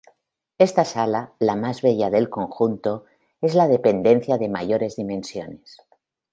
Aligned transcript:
Esta 0.57 0.83
sala, 0.83 1.35
la 1.37 1.55
más 1.55 1.83
bella 1.83 2.09
del 2.09 2.27
conjunto, 2.31 3.05
es 3.39 3.53
la 3.53 3.67
dependencia 3.67 4.39
de 4.39 4.49
mayores 4.49 4.95
dimensiones. 4.95 5.77